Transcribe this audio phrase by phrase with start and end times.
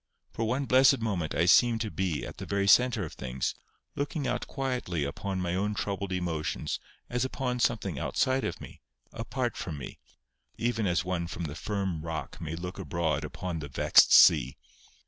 [0.31, 3.53] For one blessed moment I seemed to be at the very centre of things,
[3.95, 9.77] looking out quietly upon my own troubled emotions as upon something outside of me—apart from
[9.77, 9.99] me,
[10.57, 14.57] even as one from the firm rock may look abroad upon the vexed sea.